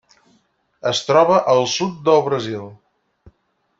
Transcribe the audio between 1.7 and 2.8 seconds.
sud del Brasil.